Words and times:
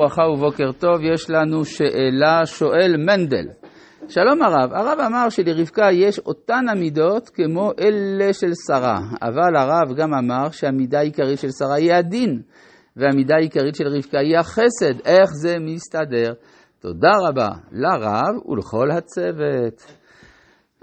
ברכה 0.00 0.22
ובוקר 0.22 0.72
טוב, 0.72 1.00
יש 1.02 1.30
לנו 1.30 1.64
שאלה, 1.64 2.46
שואל 2.46 2.96
מנדל. 2.96 3.46
שלום 4.08 4.42
הרב, 4.42 4.72
הרב 4.72 4.98
אמר 5.06 5.28
שלרבקה 5.28 5.86
יש 5.92 6.18
אותן 6.18 6.68
המידות 6.68 7.28
כמו 7.28 7.72
אלה 7.80 8.32
של 8.32 8.50
שרה, 8.66 8.98
אבל 9.22 9.56
הרב 9.56 9.96
גם 9.96 10.14
אמר 10.14 10.50
שהמידה 10.50 10.98
העיקרית 10.98 11.38
של 11.38 11.48
שרה 11.58 11.74
היא 11.74 11.92
הדין, 11.92 12.42
והמידה 12.96 13.34
העיקרית 13.34 13.74
של 13.74 13.84
רבקה 13.88 14.18
היא 14.18 14.38
החסד. 14.38 15.00
איך 15.04 15.30
זה 15.32 15.56
מסתדר? 15.60 16.32
תודה 16.80 17.12
רבה 17.28 17.48
לרב 17.72 18.48
ולכל 18.48 18.90
הצוות. 18.90 19.92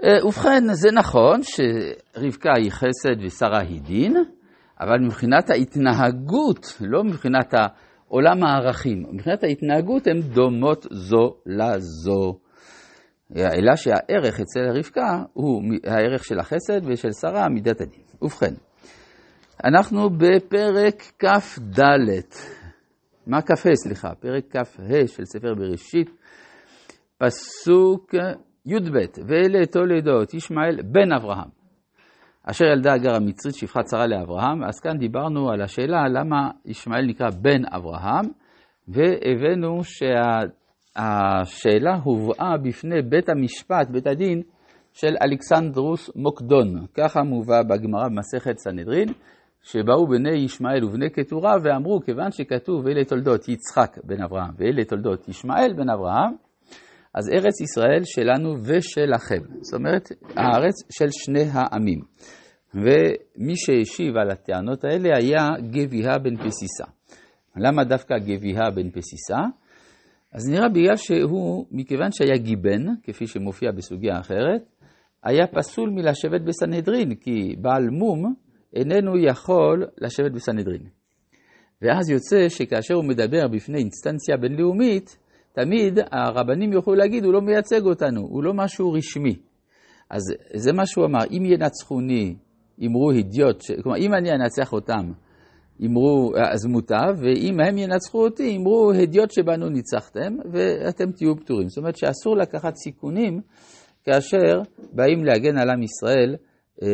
אה, 0.04 0.26
ובכן, 0.26 0.64
זה 0.72 0.88
נכון 0.92 1.40
שרבקה 1.42 2.50
היא 2.56 2.70
חסד 2.70 3.24
ושרה 3.24 3.60
היא 3.60 3.80
דין, 3.82 4.16
אבל 4.80 4.98
מבחינת 5.04 5.50
ההתנהגות, 5.50 6.76
לא 6.80 7.04
מבחינת 7.04 7.54
עולם 8.08 8.44
הערכים, 8.44 9.06
מבחינת 9.12 9.44
ההתנהגות 9.44 10.06
הן 10.06 10.20
דומות 10.20 10.86
זו 10.90 11.34
לזו. 11.46 12.38
אלא 13.36 13.76
שהערך 13.76 14.40
אצל 14.40 14.78
רבקה 14.78 15.22
הוא 15.32 15.62
הערך 15.84 16.24
של 16.24 16.38
החסד 16.38 16.80
ושל 16.84 17.12
שרה, 17.12 17.48
מידת 17.48 17.80
הדין. 17.80 18.02
ובכן, 18.22 18.54
אנחנו 19.64 20.10
בפרק 20.10 21.02
כ"ד, 21.18 21.80
מה 23.26 23.42
כ"ה, 23.42 23.74
סליחה, 23.74 24.14
פרק 24.14 24.44
כ"ה 24.50 25.06
של 25.06 25.24
ספר 25.24 25.54
בראשית, 25.54 26.10
פסוק 27.18 28.14
י"ב, 28.66 28.96
ואלה 29.26 29.66
תולדות 29.66 30.34
ישמעאל 30.34 30.82
בן 30.82 31.12
אברהם. 31.12 31.57
אשר 32.50 32.64
ילדה 32.64 32.92
הגר 32.92 33.14
המצרית 33.14 33.54
שפחת 33.54 33.88
שרה 33.90 34.06
לאברהם, 34.06 34.64
אז 34.64 34.80
כאן 34.80 34.98
דיברנו 34.98 35.50
על 35.50 35.62
השאלה 35.62 36.08
למה 36.08 36.50
ישמעאל 36.64 37.06
נקרא 37.06 37.30
בן 37.30 37.62
אברהם, 37.76 38.24
והבאנו 38.88 39.80
שהשאלה 40.94 41.94
הובאה 42.04 42.56
בפני 42.62 43.02
בית 43.02 43.28
המשפט, 43.28 43.88
בית 43.90 44.06
הדין, 44.06 44.42
של 44.92 45.14
אלכסנדרוס 45.22 46.10
מוקדון. 46.16 46.86
ככה 46.94 47.22
מובא 47.22 47.62
בגמרא 47.62 48.08
במסכת 48.08 48.58
סנהדרין, 48.58 49.08
שבאו 49.62 50.06
בני 50.06 50.36
ישמעאל 50.44 50.84
ובני 50.84 51.10
קטורה 51.10 51.54
ואמרו, 51.62 52.00
כיוון 52.00 52.30
שכתוב 52.30 52.86
אלה 52.86 53.04
תולדות 53.04 53.48
יצחק 53.48 53.98
בן 54.04 54.22
אברהם 54.22 54.50
ואלה 54.58 54.84
תולדות 54.84 55.28
ישמעאל 55.28 55.72
בן 55.76 55.90
אברהם, 55.90 56.34
אז 57.14 57.30
ארץ 57.32 57.60
ישראל 57.60 58.00
שלנו 58.04 58.54
ושלכם. 58.62 59.42
זאת 59.60 59.74
אומרת, 59.74 60.08
הארץ 60.36 60.74
של 60.92 61.08
שני 61.10 61.44
העמים. 61.52 62.00
ומי 62.74 63.56
שהשיב 63.56 64.16
על 64.16 64.30
הטענות 64.30 64.84
האלה 64.84 65.16
היה 65.16 65.48
גביהה 65.70 66.18
בן 66.18 66.36
פסיסה. 66.36 66.84
למה 67.56 67.84
דווקא 67.84 68.14
גביהה 68.18 68.70
בן 68.70 68.90
פסיסה? 68.90 69.38
אז 70.32 70.48
נראה 70.48 70.68
בגלל 70.68 70.96
שהוא, 70.96 71.66
מכיוון 71.70 72.12
שהיה 72.12 72.36
גיבן, 72.36 72.86
כפי 73.02 73.26
שמופיע 73.26 73.70
בסוגיה 73.72 74.20
אחרת, 74.20 74.62
היה 75.24 75.46
פסול 75.46 75.90
מלשבת 75.90 76.40
בסנהדרין, 76.40 77.14
כי 77.14 77.56
בעל 77.60 77.88
מום 77.90 78.34
איננו 78.74 79.18
יכול 79.18 79.86
לשבת 80.00 80.32
בסנהדרין. 80.32 80.82
ואז 81.82 82.10
יוצא 82.10 82.48
שכאשר 82.48 82.94
הוא 82.94 83.04
מדבר 83.04 83.48
בפני 83.48 83.78
אינסטנציה 83.78 84.36
בינלאומית, 84.36 85.18
תמיד 85.52 85.98
הרבנים 86.12 86.72
יוכלו 86.72 86.94
להגיד, 86.94 87.24
הוא 87.24 87.32
לא 87.32 87.40
מייצג 87.40 87.84
אותנו, 87.84 88.20
הוא 88.20 88.44
לא 88.44 88.52
משהו 88.54 88.92
רשמי. 88.92 89.36
אז 90.10 90.22
זה 90.54 90.72
מה 90.72 90.86
שהוא 90.86 91.04
אמר, 91.04 91.24
אם 91.30 91.44
ינצחוני, 91.44 92.36
אמרו 92.86 93.10
אידיוט, 93.10 93.62
כלומר, 93.82 93.98
אם 93.98 94.14
אני 94.14 94.32
אנצח 94.32 94.72
אותם, 94.72 95.12
אמרו, 95.86 96.32
אז 96.52 96.66
מוטב, 96.66 97.14
ואם 97.16 97.60
הם 97.60 97.78
ינצחו 97.78 98.24
אותי, 98.24 98.56
אמרו, 98.56 98.92
הדיוט 98.92 99.30
שבנו 99.30 99.68
ניצחתם, 99.68 100.36
ואתם 100.52 101.12
תהיו 101.12 101.36
פטורים. 101.36 101.68
זאת 101.68 101.78
אומרת 101.78 101.96
שאסור 101.96 102.36
לקחת 102.36 102.74
סיכונים 102.76 103.40
כאשר 104.04 104.62
באים 104.92 105.24
להגן 105.24 105.58
על 105.58 105.70
עם 105.70 105.82
ישראל, 105.82 106.36
אה, 106.82 106.88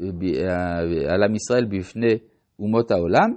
אה, 0.00 1.14
על 1.14 1.22
עם 1.22 1.34
ישראל 1.34 1.64
בפני 1.64 2.18
אומות 2.58 2.90
העולם. 2.90 3.34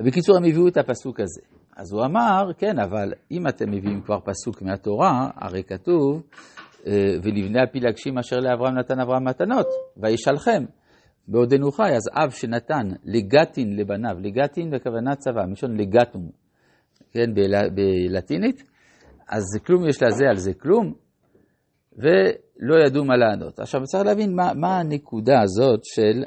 בקיצור, 0.00 0.36
הם 0.36 0.44
הביאו 0.44 0.68
את 0.68 0.76
הפסוק 0.76 1.20
הזה. 1.20 1.40
אז 1.76 1.92
הוא 1.92 2.04
אמר, 2.04 2.52
כן, 2.58 2.78
אבל 2.78 3.12
אם 3.30 3.48
אתם 3.48 3.70
מביאים 3.70 4.00
כבר 4.00 4.18
פסוק 4.24 4.62
מהתורה, 4.62 5.30
הרי 5.34 5.62
כתוב, 5.62 6.22
ולבני 7.22 7.62
הפילגשים 7.62 8.18
אשר 8.18 8.36
לאברהם 8.36 8.78
נתן 8.78 9.00
אברהם 9.00 9.24
מתנות, 9.28 9.66
וישלחם. 9.96 10.64
בעודנו 11.28 11.72
חי, 11.72 11.90
אז 11.96 12.24
אב 12.24 12.30
שנתן 12.30 12.88
לגטין 13.04 13.76
לבניו, 13.76 14.16
לגטין 14.20 14.70
בכוונת 14.70 15.18
צבא, 15.18 15.44
מלשון 15.48 15.76
לגטום, 15.76 16.30
כן, 17.10 17.34
בלטינית, 17.74 18.62
אז 19.28 19.42
כלום 19.66 19.88
יש 19.88 20.02
לזה 20.02 20.24
על 20.30 20.36
זה 20.36 20.54
כלום, 20.54 20.94
ולא 21.96 22.86
ידעו 22.86 23.04
מה 23.04 23.16
לענות. 23.16 23.60
עכשיו 23.60 23.82
צריך 23.84 24.04
להבין 24.06 24.36
מה, 24.36 24.54
מה 24.54 24.78
הנקודה 24.78 25.40
הזאת 25.42 25.80
של, 25.84 26.24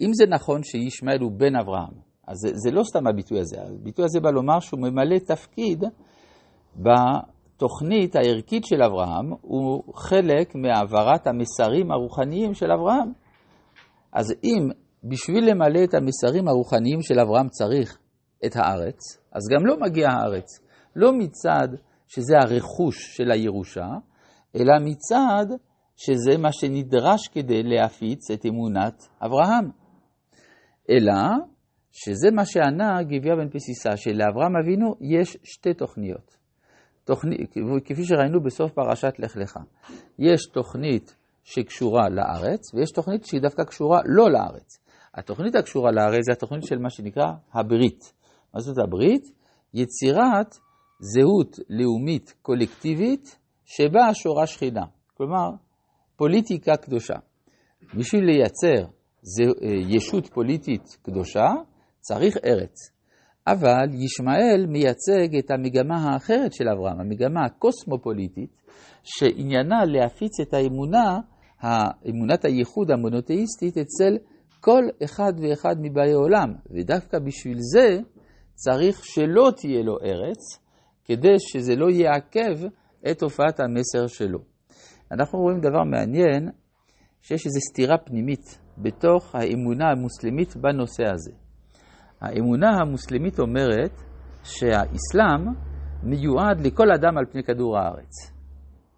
אם 0.00 0.10
זה 0.12 0.24
נכון 0.28 0.62
שישמעאל 0.62 1.20
הוא 1.20 1.32
בן 1.36 1.56
אברהם, 1.56 1.92
אז 2.28 2.36
זה, 2.36 2.48
זה 2.54 2.70
לא 2.70 2.82
סתם 2.84 3.06
הביטוי 3.06 3.40
הזה, 3.40 3.56
הביטוי 3.62 4.04
הזה 4.04 4.20
בא 4.20 4.30
לומר 4.30 4.60
שהוא 4.60 4.80
ממלא 4.80 5.18
תפקיד 5.18 5.84
בתוכנית 7.60 8.16
הערכית 8.16 8.64
של 8.64 8.82
אברהם, 8.82 9.32
הוא 9.40 9.94
חלק 9.94 10.54
מהעברת 10.54 11.26
המסרים 11.26 11.92
הרוחניים 11.92 12.54
של 12.54 12.72
אברהם. 12.72 13.12
אז 14.12 14.34
אם 14.44 14.68
בשביל 15.04 15.50
למלא 15.50 15.84
את 15.84 15.94
המסרים 15.94 16.48
הרוחניים 16.48 17.02
של 17.02 17.20
אברהם 17.20 17.48
צריך 17.48 17.98
את 18.46 18.56
הארץ, 18.56 18.98
אז 19.32 19.42
גם 19.52 19.66
לא 19.66 19.76
מגיע 19.80 20.08
הארץ. 20.08 20.46
לא 20.96 21.12
מצד 21.12 21.68
שזה 22.08 22.34
הרכוש 22.38 23.16
של 23.16 23.30
הירושה, 23.30 23.88
אלא 24.56 24.74
מצד 24.80 25.46
שזה 25.96 26.38
מה 26.38 26.52
שנדרש 26.52 27.28
כדי 27.28 27.62
להפיץ 27.62 28.30
את 28.30 28.46
אמונת 28.46 29.02
אברהם. 29.26 29.70
אלא 30.90 31.22
שזה 31.92 32.30
מה 32.32 32.44
שענה 32.44 33.02
גביה 33.02 33.36
בן 33.36 33.48
פסיסה, 33.48 33.96
שלאברהם 33.96 34.56
אבינו 34.62 34.94
יש 35.00 35.36
שתי 35.44 35.74
תוכניות. 35.74 36.39
תוכנית, 37.10 37.54
כפי 37.84 38.04
שראינו 38.04 38.42
בסוף 38.42 38.72
פרשת 38.72 39.12
לך 39.18 39.36
לך. 39.36 39.58
יש 40.18 40.46
תוכנית 40.46 41.16
שקשורה 41.44 42.08
לארץ, 42.08 42.74
ויש 42.74 42.90
תוכנית 42.90 43.24
שהיא 43.24 43.40
דווקא 43.40 43.64
קשורה 43.64 44.00
לא 44.04 44.30
לארץ. 44.30 44.78
התוכנית 45.14 45.54
הקשורה 45.54 45.90
לארץ 45.90 46.24
זה 46.24 46.32
התוכנית 46.32 46.64
של 46.64 46.78
מה 46.78 46.90
שנקרא 46.90 47.26
הברית. 47.52 48.12
מה 48.54 48.60
זאת 48.60 48.78
הברית? 48.78 49.22
יצירת 49.74 50.56
זהות 51.00 51.56
לאומית 51.68 52.34
קולקטיבית 52.42 53.38
שבה 53.64 54.14
שורה 54.14 54.46
שכינה. 54.46 54.84
כלומר, 55.16 55.50
פוליטיקה 56.16 56.76
קדושה. 56.76 57.16
בשביל 57.94 58.24
לייצר 58.24 58.90
ישות 59.88 60.26
פוליטית 60.26 60.98
קדושה, 61.02 61.46
צריך 62.00 62.36
ארץ. 62.44 62.99
אבל 63.46 63.86
ישמעאל 64.04 64.66
מייצג 64.68 65.36
את 65.38 65.50
המגמה 65.50 65.96
האחרת 65.96 66.52
של 66.52 66.68
אברהם, 66.68 67.00
המגמה 67.00 67.44
הקוסמופוליטית, 67.44 68.50
שעניינה 69.02 69.84
להפיץ 69.84 70.40
את 70.40 70.54
האמונה, 70.54 71.18
אמונת 72.08 72.44
הייחוד 72.44 72.90
המונותאיסטית 72.90 73.78
אצל 73.78 74.16
כל 74.60 74.82
אחד 75.04 75.32
ואחד 75.42 75.76
מבאי 75.80 76.12
עולם. 76.12 76.54
ודווקא 76.70 77.18
בשביל 77.18 77.58
זה 77.58 77.98
צריך 78.54 79.04
שלא 79.04 79.50
תהיה 79.56 79.82
לו 79.82 79.96
ארץ, 80.04 80.58
כדי 81.04 81.34
שזה 81.38 81.76
לא 81.76 81.90
יעכב 81.90 82.68
את 83.10 83.18
תופעת 83.18 83.60
המסר 83.60 84.06
שלו. 84.06 84.38
אנחנו 85.12 85.38
רואים 85.38 85.60
דבר 85.60 85.84
מעניין, 85.84 86.48
שיש 87.22 87.46
איזו 87.46 87.60
סתירה 87.70 87.98
פנימית 87.98 88.58
בתוך 88.78 89.34
האמונה 89.34 89.90
המוסלמית 89.90 90.56
בנושא 90.56 91.02
הזה. 91.14 91.32
האמונה 92.20 92.68
המוסלמית 92.80 93.38
אומרת 93.38 94.02
שהאסלאם 94.44 95.46
מיועד 96.02 96.60
לכל 96.66 96.92
אדם 96.92 97.18
על 97.18 97.24
פני 97.32 97.42
כדור 97.42 97.78
הארץ. 97.78 98.32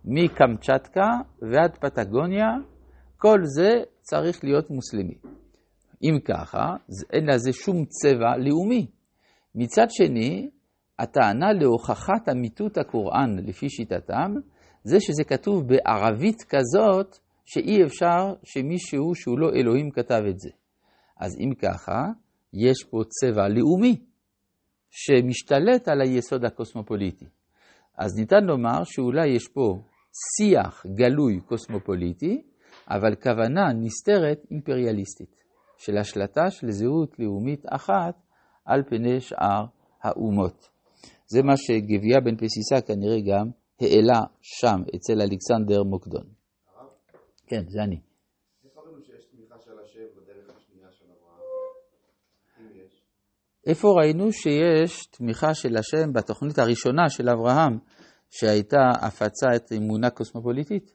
מקמצ'טקה 0.05 1.09
ועד 1.53 1.77
פטגוניה, 1.81 2.49
כל 3.17 3.39
זה 3.45 3.71
צריך 4.01 4.45
להיות 4.45 4.71
מוסלמי. 4.71 5.15
אם 6.03 6.19
ככה, 6.25 6.77
אין 7.13 7.27
לזה 7.27 7.53
שום 7.53 7.85
צבע 7.85 8.37
לאומי. 8.37 8.87
מצד 9.55 9.87
שני, 9.91 10.51
הטענה 10.99 11.53
להוכחת 11.53 12.29
אמיתות 12.31 12.79
הקוראן 12.79 13.37
לפי 13.39 13.69
שיטתם, 13.69 14.33
זה 14.85 15.01
שזה 15.01 15.25
כתוב 15.25 15.65
בערבית 15.69 16.43
כזאת, 16.49 17.17
שאי 17.47 17.85
אפשר 17.85 18.35
שמישהו 18.45 19.15
שהוא 19.15 19.39
לא 19.39 19.51
אלוהים 19.55 19.91
כתב 19.91 20.23
את 20.31 20.39
זה. 20.39 20.51
אז 21.21 21.37
אם 21.41 21.55
ככה, 21.55 22.07
יש 22.55 22.85
פה 22.91 22.99
צבע 23.09 23.49
לאומי 23.49 23.97
שמשתלט 24.91 25.89
על 25.89 26.01
היסוד 26.01 26.45
הקוסמופוליטי. 26.45 27.27
אז 27.99 28.19
ניתן 28.19 28.45
לומר 28.45 28.85
שאולי 28.85 29.29
יש 29.29 29.49
פה 29.49 29.79
שיח 30.37 30.87
גלוי 30.87 31.41
קוסמופוליטי, 31.41 32.43
אבל 32.89 33.15
כוונה 33.23 33.73
נסתרת 33.73 34.47
אימפריאליסטית, 34.51 35.43
של 35.79 35.99
השלטה 35.99 36.51
של 36.51 36.71
זהות 36.71 37.19
לאומית 37.19 37.65
אחת 37.71 38.15
על 38.65 38.83
פני 38.89 39.21
שאר 39.21 39.65
האומות. 40.03 40.69
זה 41.27 41.43
מה 41.43 41.57
שגבייה 41.57 42.21
בן 42.21 42.37
פסיסה 42.37 42.81
כנראה 42.87 43.21
גם 43.31 43.51
העלה 43.81 44.21
שם, 44.43 44.81
אצל 44.97 45.21
אלכסנדר 45.21 45.83
מוקדון. 45.83 46.27
כן, 47.47 47.63
זה 47.69 47.83
אני. 47.83 48.01
איפה 53.67 53.89
ראינו 54.01 54.33
שיש 54.33 55.07
תמיכה 55.07 55.55
של 55.55 55.77
השם 55.77 56.13
בתוכנית 56.13 56.59
הראשונה 56.59 57.09
של 57.09 57.29
אברהם, 57.29 57.79
שהייתה 58.31 58.91
הפצת 59.01 59.73
אמונה 59.77 60.11
קוסמופוליטית? 60.11 60.93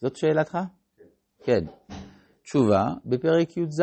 זאת 0.00 0.16
שאלתך? 0.16 0.58
כן. 1.44 1.64
תשובה, 2.42 2.84
בפרק 3.04 3.56
י"ז. 3.56 3.82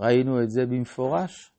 ראינו 0.00 0.42
את 0.42 0.50
זה 0.50 0.66
במפורש. 0.66 1.52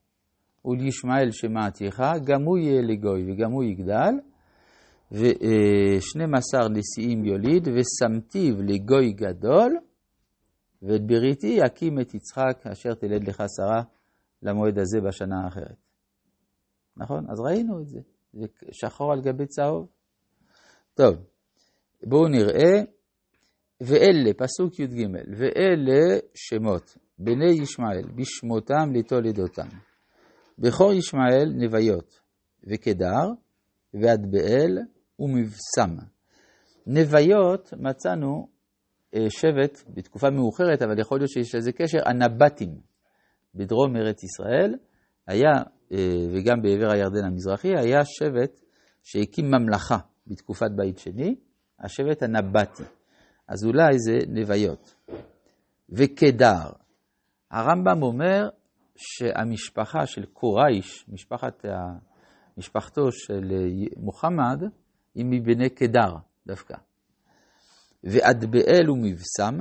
ולישמעאל 0.66 1.32
שמעתיך, 1.32 2.02
גם 2.26 2.44
הוא 2.44 2.58
יהיה 2.58 2.82
לגוי 2.82 3.32
וגם 3.32 3.52
הוא 3.52 3.64
יגדל, 3.64 4.14
ושנים 5.12 6.36
עשר 6.36 6.70
נשיאים 6.70 7.26
יוליד, 7.26 7.68
ושמתיו 7.68 8.62
לגוי 8.62 9.14
גדול, 9.14 9.78
ואת 10.84 11.02
בריתי 11.06 11.60
אקים 11.66 12.00
את 12.00 12.14
יצחק 12.14 12.68
אשר 12.72 12.94
תלד 12.94 13.28
לך 13.28 13.44
שרה 13.58 13.82
למועד 14.42 14.80
הזה 14.80 15.02
בשנה 15.02 15.36
האחרת. 15.46 15.78
נכון? 16.98 17.26
אז 17.30 17.40
ראינו 17.40 17.82
את 17.82 17.88
זה. 17.88 18.00
זה 18.34 18.46
שחור 18.72 19.14
על 19.14 19.22
גבי 19.22 19.46
צהוב. 19.46 19.88
טוב, 20.94 21.16
בואו 22.04 22.28
נראה. 22.28 22.82
ואלה, 23.82 24.34
פסוק 24.38 24.80
י"ג, 24.80 25.08
ואלה 25.38 26.20
שמות 26.36 26.98
בני 27.20 27.52
ישמעאל, 27.52 28.08
בשמותם 28.16 28.94
לתולדותם. 28.94 29.68
בכור 30.60 30.94
ישמעאל 30.94 31.52
נוויות, 31.56 32.20
וקדר, 32.64 33.28
ואדבאל 33.94 34.78
ומבשם. 35.20 35.96
נוויות 36.88 37.74
מצאנו 37.78 38.48
שבט 39.30 39.84
בתקופה 39.88 40.30
מאוחרת, 40.30 40.82
אבל 40.82 41.00
יכול 41.00 41.20
להיות 41.20 41.30
שיש 41.30 41.56
לזה 41.56 41.72
קשר, 41.72 41.98
הנבטים 42.06 42.78
בדרום 43.56 43.96
ארץ 43.96 44.24
ישראל, 44.24 44.76
היה, 45.28 45.52
אה, 45.92 46.28
וגם 46.32 46.62
בעבר 46.62 46.92
הירדן 46.92 47.26
המזרחי, 47.26 47.78
היה 47.78 48.06
שבט 48.06 48.60
שהקים 49.04 49.46
ממלכה 49.46 49.98
בתקופת 50.28 50.72
בית 50.76 50.98
שני, 50.98 51.36
השבט 51.80 52.24
הנבטי. 52.24 52.84
אז 53.48 53.66
אולי 53.66 54.00
זה 54.00 54.18
נוויות. 54.28 54.96
וקדר. 55.90 56.70
הרמב"ם 57.52 58.04
אומר 58.04 58.50
שהמשפחה 58.96 60.06
של 60.06 60.26
קורייש, 60.26 61.06
משפחת, 61.10 61.66
משפחתו 62.58 63.12
של 63.12 63.52
מוחמד, 63.98 64.64
היא 65.16 65.26
מבני 65.26 65.70
קדר 65.70 66.16
דווקא. 66.48 66.76
ואדבאל 68.04 68.92
ומבשם, 68.92 69.60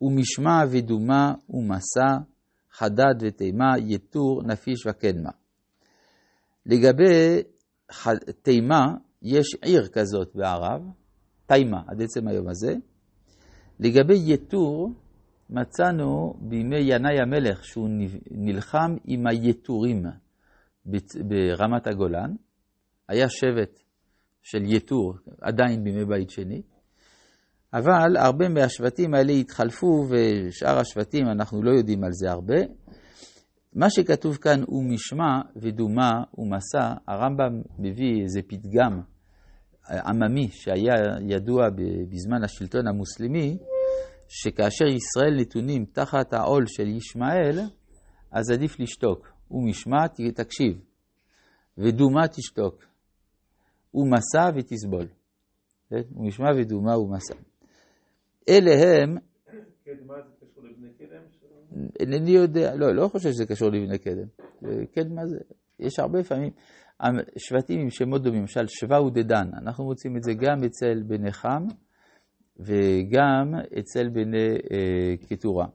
ומשמע 0.00 0.64
ודומה 0.70 1.34
ומסע, 1.50 2.18
חדד 2.70 3.14
ותימה, 3.22 3.78
יתור, 3.78 4.42
נפיש 4.42 4.86
וקדמה. 4.86 5.30
לגבי 6.66 7.42
תימה, 8.42 8.94
יש 9.22 9.54
עיר 9.62 9.88
כזאת 9.88 10.34
בערב, 10.34 10.82
תימה, 11.46 11.82
עד 11.86 12.02
עצם 12.02 12.28
היום 12.28 12.48
הזה. 12.48 12.74
לגבי 13.80 14.32
יתור, 14.32 14.90
מצאנו 15.50 16.34
בימי 16.40 16.80
ינאי 16.80 17.20
המלך 17.20 17.64
שהוא 17.64 17.88
נלחם 18.30 18.96
עם 19.04 19.26
היתורים 19.26 20.02
ברמת 21.28 21.86
הגולן. 21.86 22.34
היה 23.08 23.28
שבט 23.28 23.80
של 24.42 24.62
יתור 24.64 25.14
עדיין 25.40 25.84
בימי 25.84 26.04
בית 26.04 26.30
שני, 26.30 26.62
אבל 27.74 28.16
הרבה 28.16 28.48
מהשבטים 28.48 29.14
האלה 29.14 29.32
התחלפו 29.32 30.06
ושאר 30.10 30.78
השבטים, 30.78 31.26
אנחנו 31.28 31.62
לא 31.62 31.70
יודעים 31.70 32.04
על 32.04 32.10
זה 32.12 32.30
הרבה. 32.30 32.56
מה 33.74 33.90
שכתוב 33.90 34.36
כאן 34.36 34.62
הוא 34.66 34.84
משמע 34.84 35.40
ודומה 35.56 36.10
ומסע, 36.38 36.94
הרמב"ם 37.08 37.62
מביא 37.78 38.22
איזה 38.22 38.40
פתגם 38.48 39.00
עממי 39.88 40.48
שהיה 40.52 40.94
ידוע 41.28 41.68
בזמן 42.10 42.44
השלטון 42.44 42.88
המוסלמי, 42.88 43.58
שכאשר 44.28 44.84
ישראל 44.84 45.40
נתונים 45.40 45.84
תחת 45.84 46.32
העול 46.32 46.66
של 46.66 46.88
ישמעאל, 46.88 47.60
אז 48.32 48.50
עדיף 48.50 48.80
לשתוק. 48.80 49.36
ומשמע 49.50 50.06
תקשיב, 50.34 50.80
ודומה 51.78 52.28
תשתוק, 52.28 52.84
ומסע 53.94 54.50
ותסבול. 54.56 55.06
כן? 55.90 56.02
ומשמע 56.16 56.48
ודומה 56.56 56.98
ומסע. 56.98 57.34
אלה 58.48 58.70
הם... 59.02 59.16
קדם? 60.98 61.22
אינני 62.00 62.30
יודע, 62.30 62.74
לא, 62.74 62.94
לא 62.94 63.08
חושב 63.08 63.30
שזה 63.30 63.46
קשור 63.46 63.68
לבני 63.68 63.98
קדם. 63.98 64.26
קדמה 64.94 65.26
זה, 65.26 65.38
יש 65.80 65.98
הרבה 65.98 66.24
פעמים. 66.24 66.50
שבטים 67.36 67.80
עם 67.80 67.90
שמות 67.90 68.22
דומים, 68.22 68.40
למשל 68.40 68.66
שבא 68.66 68.94
ודדן, 68.94 69.50
אנחנו 69.62 69.84
מוצאים 69.84 70.16
את 70.16 70.22
זה 70.22 70.32
גם 70.34 70.64
אצל 70.64 71.02
בני 71.06 71.32
חם 71.32 71.62
וגם 72.58 73.54
אצל 73.78 74.08
בני 74.08 74.48
אה, 74.72 75.14
קטורה. 75.28 75.66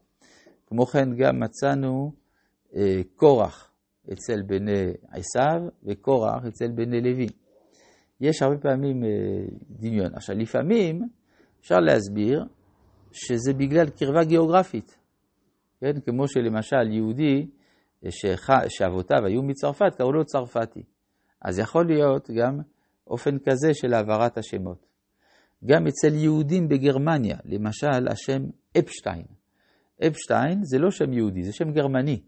כמו 0.68 0.86
כן 0.86 1.16
גם 1.16 1.40
מצאנו 1.40 2.12
אה, 2.76 3.02
קורח 3.16 3.72
אצל 4.14 4.42
בני 4.42 4.94
עשיו 5.10 5.62
וקורח 5.84 6.46
אצל 6.48 6.68
בני 6.76 7.02
לוי. 7.02 7.28
יש 8.22 8.42
הרבה 8.42 8.58
פעמים 8.58 9.04
אה, 9.04 9.10
דמיון. 9.70 10.16
עכשיו 10.16 10.36
לפעמים 10.36 11.02
אפשר 11.60 11.80
להסביר 11.80 12.46
שזה 13.14 13.54
בגלל 13.54 13.90
קרבה 13.90 14.24
גיאוגרפית. 14.24 14.98
כן? 15.80 16.00
כמו 16.06 16.28
שלמשל 16.28 16.92
יהודי 16.92 17.48
שאבותיו 18.70 19.26
היו 19.26 19.44
מצרפת, 19.44 19.96
קראו 19.98 20.12
לו 20.12 20.26
צרפתי. 20.26 20.84
אז 21.42 21.60
יכול 21.60 21.88
להיות 21.88 22.30
גם 22.30 22.60
אופן 23.08 23.38
כזה 23.40 23.74
של 23.74 23.94
העברת 23.94 24.38
השמות. 24.38 24.86
גם 25.66 25.88
אצל 25.88 26.14
יהודים 26.14 26.68
בגרמניה, 26.68 27.38
למשל 27.46 28.08
השם 28.12 28.44
אפשטיין. 28.78 29.26
אפשטיין 30.08 30.64
זה 30.64 30.78
לא 30.80 30.92
שם 30.92 31.14
יהודי, 31.14 31.44
זה 31.44 31.54
שם 31.54 31.72
גרמני, 31.72 32.22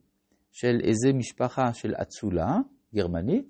של 0.52 0.80
איזה 0.84 1.14
משפחה 1.14 1.74
של 1.74 1.94
אצולה, 2.02 2.58
גרמנית, 2.96 3.46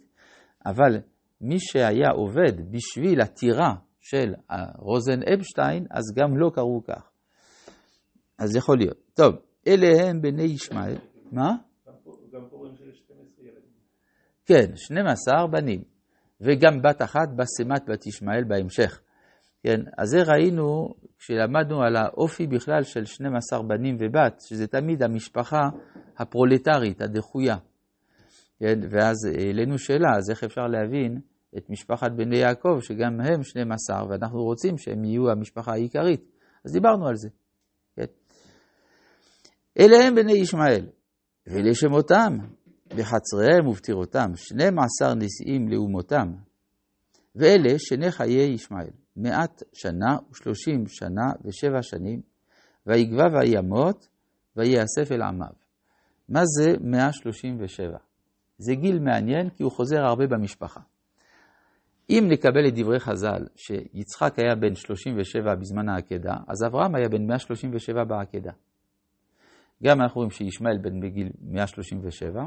אבל 0.66 0.98
מי 1.42 1.60
שהיה 1.60 2.10
עובד 2.10 2.72
בשביל 2.72 3.22
הטירה 3.22 3.76
של 4.00 4.34
רוזן 4.78 5.20
אפשטיין, 5.34 5.86
אז 5.92 6.04
גם 6.16 6.38
לא 6.38 6.52
קראו 6.56 6.84
כך. 6.84 7.13
אז 8.44 8.56
יכול 8.56 8.78
להיות. 8.78 8.98
טוב, 9.14 9.36
אלה 9.68 10.10
הם 10.10 10.22
בני 10.22 10.44
ישמעאל. 10.44 10.96
מה? 11.32 11.52
גם 12.34 12.42
פה 12.50 12.58
רואים 12.58 12.76
שיש 12.76 12.98
12 12.98 13.46
ילדים. 13.46 13.62
כן, 14.46 14.76
12 14.76 15.48
בנים, 15.48 15.84
וגם 16.42 16.82
בת 16.82 17.02
אחת 17.02 17.30
בסמת 17.36 17.90
בת 17.90 18.08
ישמעאל 18.08 18.44
בהמשך. 18.44 19.02
כן, 19.64 19.80
אז 19.98 20.10
זה 20.10 20.24
ראינו 20.24 20.94
כשלמדנו 21.20 21.82
על 21.84 21.96
האופי 21.96 22.48
בכלל 22.48 22.84
של 22.84 23.06
12 23.06 23.64
בנים 23.64 23.98
ובת, 24.00 24.42
שזה 24.50 24.68
תמיד 24.68 25.04
המשפחה 25.04 25.62
הפרולטרית, 26.18 27.02
הדחויה. 27.02 27.58
כן, 28.60 28.80
ואז 28.90 29.16
העלינו 29.26 29.78
שאלה, 29.78 30.10
אז 30.18 30.30
איך 30.30 30.44
אפשר 30.44 30.68
להבין 30.68 31.20
את 31.58 31.70
משפחת 31.70 32.12
בני 32.12 32.38
יעקב, 32.38 32.78
שגם 32.82 33.22
הם 33.22 33.44
12, 33.44 34.10
ואנחנו 34.10 34.44
רוצים 34.44 34.78
שהם 34.78 35.04
יהיו 35.04 35.30
המשפחה 35.32 35.72
העיקרית. 35.72 36.22
אז 36.66 36.74
דיברנו 36.74 37.08
על 37.08 37.16
זה. 37.16 37.30
אלה 39.80 39.98
הם 40.08 40.16
בני 40.16 40.34
ישמעאל, 40.34 40.86
ולשמותם, 41.48 42.38
בחצריהם 42.90 43.68
ובטירותם, 43.68 44.32
12 44.36 45.16
נשיאים 45.16 45.70
לאומותם, 45.70 46.34
ואלה 47.36 47.70
שני 47.78 48.12
חיי 48.12 48.54
ישמעאל, 48.54 48.90
מעט 49.16 49.64
שנה 49.74 50.18
ושלושים 50.32 50.84
שנה 50.88 51.32
ושבע 51.46 51.82
שנים, 51.82 52.22
ויגבה 52.88 53.24
וימות, 53.34 54.08
ויאסף 54.56 55.12
אל 55.12 55.22
עמיו. 55.22 55.54
מה 56.30 56.42
זה 56.46 56.74
137? 56.82 57.98
זה 58.58 58.76
גיל 58.76 59.00
מעניין 59.00 59.50
כי 59.50 59.64
הוא 59.64 59.72
חוזר 59.72 60.00
הרבה 60.06 60.28
במשפחה. 60.28 60.80
אם 62.10 62.28
נקבל 62.32 62.68
את 62.68 62.74
דברי 62.76 63.00
חז"ל, 63.00 63.48
שיצחק 63.56 64.40
היה 64.40 64.56
בן 64.56 64.76
37 64.76 65.56
בזמן 65.56 65.90
העקדה, 65.90 66.34
אז 66.48 66.64
אברהם 66.68 66.96
היה 66.96 67.10
בן 67.10 67.28
137 67.28 68.04
בעקדה. 68.04 68.52
גם 69.84 70.02
אנחנו 70.02 70.16
רואים 70.16 70.32
שישמעאל 70.32 70.78
בן 70.78 71.00
בגיל 71.00 71.30
137. 71.42 72.42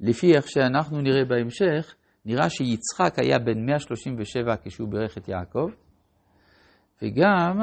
לפי 0.00 0.34
איך 0.36 0.48
שאנחנו 0.48 1.00
נראה 1.00 1.24
בהמשך, 1.24 1.94
נראה 2.24 2.50
שיצחק 2.50 3.18
היה 3.18 3.38
בן 3.38 3.66
137 3.66 4.54
כשהוא 4.64 4.88
בירך 4.88 5.18
את 5.18 5.28
יעקב, 5.28 5.68
וגם 7.02 7.58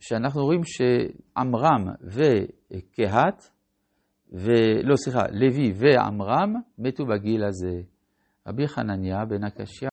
שאנחנו 0.00 0.42
רואים 0.42 0.60
שעמרם 0.64 1.94
וקהת 2.04 3.50
ולא, 4.32 4.96
סליחה, 4.96 5.22
לוי 5.32 5.72
ועמרם 5.74 6.54
מתו 6.78 7.06
בגיל 7.06 7.44
הזה. 7.44 7.80
רבי 8.46 8.68
חנניה 8.68 9.24
בן 9.24 9.44
הקשיא 9.44 9.88